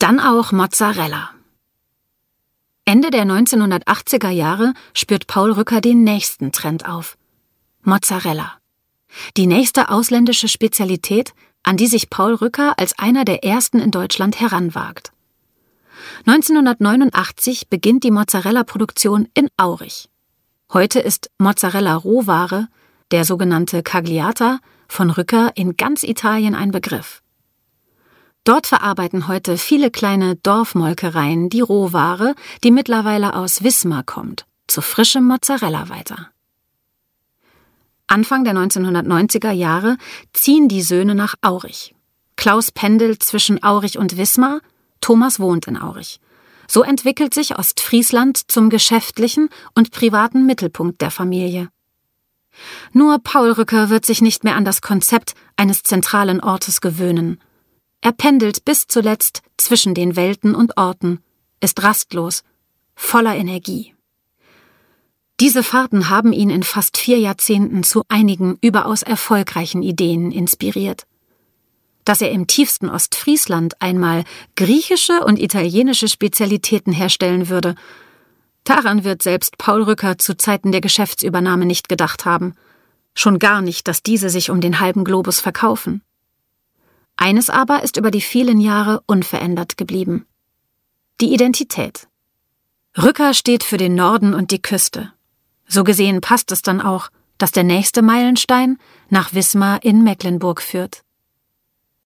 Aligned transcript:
Dann 0.00 0.18
auch 0.18 0.50
Mozzarella. 0.50 1.28
Ende 2.86 3.10
der 3.10 3.24
1980er 3.24 4.30
Jahre 4.30 4.72
spürt 4.94 5.26
Paul 5.26 5.52
Rücker 5.52 5.82
den 5.82 6.04
nächsten 6.04 6.52
Trend 6.52 6.88
auf. 6.88 7.18
Mozzarella. 7.82 8.54
Die 9.36 9.46
nächste 9.46 9.90
ausländische 9.90 10.48
Spezialität, 10.48 11.34
an 11.62 11.76
die 11.76 11.86
sich 11.86 12.08
Paul 12.08 12.32
Rücker 12.32 12.78
als 12.78 12.98
einer 12.98 13.26
der 13.26 13.44
ersten 13.44 13.78
in 13.78 13.90
Deutschland 13.90 14.40
heranwagt. 14.40 15.12
1989 16.24 17.68
beginnt 17.68 18.02
die 18.02 18.10
Mozzarella-Produktion 18.10 19.28
in 19.34 19.48
Aurich. 19.58 20.08
Heute 20.72 21.00
ist 21.00 21.30
Mozzarella 21.36 21.94
Rohware, 21.94 22.68
der 23.10 23.26
sogenannte 23.26 23.82
Cagliata, 23.82 24.60
von 24.88 25.10
Rücker 25.10 25.52
in 25.56 25.76
ganz 25.76 26.04
Italien 26.04 26.54
ein 26.54 26.70
Begriff. 26.70 27.20
Dort 28.44 28.66
verarbeiten 28.66 29.28
heute 29.28 29.58
viele 29.58 29.90
kleine 29.90 30.36
Dorfmolkereien 30.36 31.50
die 31.50 31.60
Rohware, 31.60 32.34
die 32.64 32.70
mittlerweile 32.70 33.34
aus 33.34 33.62
Wismar 33.62 34.02
kommt, 34.02 34.46
zu 34.66 34.80
frischem 34.80 35.24
Mozzarella 35.24 35.88
weiter. 35.88 36.30
Anfang 38.06 38.44
der 38.44 38.54
1990er 38.54 39.52
Jahre 39.52 39.96
ziehen 40.32 40.68
die 40.68 40.82
Söhne 40.82 41.14
nach 41.14 41.34
Aurich. 41.42 41.94
Klaus 42.36 42.72
pendelt 42.72 43.22
zwischen 43.22 43.62
Aurich 43.62 43.98
und 43.98 44.16
Wismar, 44.16 44.60
Thomas 45.00 45.38
wohnt 45.38 45.66
in 45.66 45.76
Aurich. 45.76 46.20
So 46.66 46.82
entwickelt 46.82 47.34
sich 47.34 47.58
Ostfriesland 47.58 48.50
zum 48.50 48.70
geschäftlichen 48.70 49.48
und 49.74 49.90
privaten 49.90 50.46
Mittelpunkt 50.46 51.00
der 51.02 51.10
Familie. 51.10 51.68
Nur 52.92 53.18
Paul 53.18 53.52
Rücker 53.52 53.90
wird 53.90 54.06
sich 54.06 54.22
nicht 54.22 54.44
mehr 54.44 54.56
an 54.56 54.64
das 54.64 54.80
Konzept 54.80 55.34
eines 55.56 55.82
zentralen 55.82 56.40
Ortes 56.40 56.80
gewöhnen. 56.80 57.40
Er 58.02 58.12
pendelt 58.12 58.64
bis 58.64 58.86
zuletzt 58.86 59.42
zwischen 59.58 59.94
den 59.94 60.16
Welten 60.16 60.54
und 60.54 60.76
Orten, 60.78 61.22
ist 61.60 61.82
rastlos, 61.82 62.44
voller 62.94 63.36
Energie. 63.36 63.94
Diese 65.38 65.62
Fahrten 65.62 66.10
haben 66.10 66.32
ihn 66.32 66.50
in 66.50 66.62
fast 66.62 66.98
vier 66.98 67.18
Jahrzehnten 67.18 67.82
zu 67.82 68.04
einigen 68.08 68.58
überaus 68.60 69.02
erfolgreichen 69.02 69.82
Ideen 69.82 70.32
inspiriert. 70.32 71.06
Dass 72.04 72.20
er 72.20 72.30
im 72.30 72.46
tiefsten 72.46 72.88
Ostfriesland 72.88 73.80
einmal 73.80 74.24
griechische 74.56 75.24
und 75.24 75.38
italienische 75.38 76.08
Spezialitäten 76.08 76.92
herstellen 76.92 77.48
würde, 77.48 77.74
daran 78.64 79.04
wird 79.04 79.22
selbst 79.22 79.58
Paul 79.58 79.82
Rücker 79.82 80.18
zu 80.18 80.36
Zeiten 80.36 80.72
der 80.72 80.80
Geschäftsübernahme 80.80 81.66
nicht 81.66 81.88
gedacht 81.88 82.24
haben. 82.24 82.54
Schon 83.14 83.38
gar 83.38 83.60
nicht, 83.60 83.88
dass 83.88 84.02
diese 84.02 84.30
sich 84.30 84.50
um 84.50 84.60
den 84.60 84.80
halben 84.80 85.04
Globus 85.04 85.40
verkaufen. 85.40 86.02
Eines 87.22 87.50
aber 87.50 87.82
ist 87.82 87.98
über 87.98 88.10
die 88.10 88.22
vielen 88.22 88.60
Jahre 88.60 89.02
unverändert 89.06 89.76
geblieben. 89.76 90.26
Die 91.20 91.34
Identität. 91.34 92.08
Rücker 92.96 93.34
steht 93.34 93.62
für 93.62 93.76
den 93.76 93.94
Norden 93.94 94.32
und 94.32 94.50
die 94.50 94.62
Küste. 94.62 95.12
So 95.68 95.84
gesehen 95.84 96.22
passt 96.22 96.50
es 96.50 96.62
dann 96.62 96.80
auch, 96.80 97.10
dass 97.36 97.52
der 97.52 97.62
nächste 97.62 98.00
Meilenstein 98.00 98.78
nach 99.10 99.34
Wismar 99.34 99.84
in 99.84 100.02
Mecklenburg 100.02 100.62
führt. 100.62 101.02